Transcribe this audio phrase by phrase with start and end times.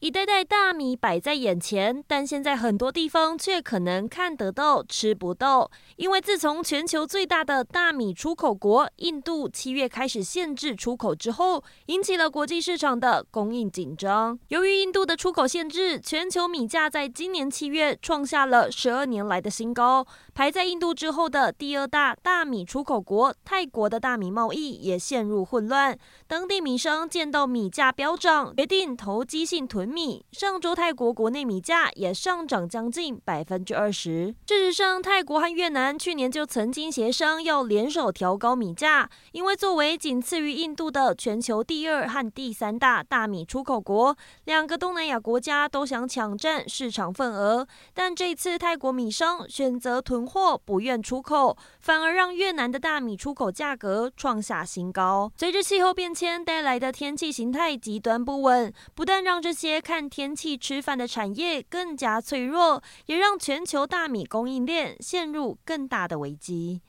[0.00, 14.38] 一袋袋大米摆在眼前，但现在很多地方却可能看得到吃不到，因为自从全球最大的大米出口国印度七月开始限制出口之后，引起了国际市场的供应紧张。
[14.48, 20.06] 由于印度的出口限制，全球米价在今年七月创下了十二年来的新高。
[20.32, 25.94] 排在印度之后的第二大大米出口国泰国的大米贸易也陷入混乱，
[26.26, 29.89] 当地米商见到米价飙涨，决定投机性囤。
[29.90, 34.34] 米上周泰国国内米价也上涨将近百分之二十。
[34.46, 47.66] 事实上，泰国和越南去年就曾经协商要联手调高米价，因为作为仅次于印度的全球第二和第三大大米出口国，两个东南亚国家都想抢占市场份额。
[47.92, 55.32] 但这次泰国米商选择囤货，不愿出口，反而让越南的大米出口价格创下新高。
[55.36, 66.82] 随着气候变迁带来的天气形态极端不稳，不但让这些看天气吃饭的产业更加脆弱，也让全球大米供应链陷入更大的危机。